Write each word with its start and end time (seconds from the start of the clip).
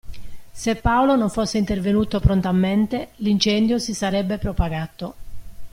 Se 0.51 0.75
Paolo 0.77 1.15
non 1.15 1.29
fosse 1.29 1.59
intervenuto 1.59 2.19
prontamente, 2.19 3.09
l'incendio 3.17 3.77
si 3.77 3.93
sarebbe 3.93 4.39
propagato. 4.39 5.13